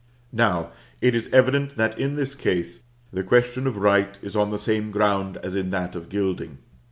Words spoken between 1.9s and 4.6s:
in this case, the question of right is on the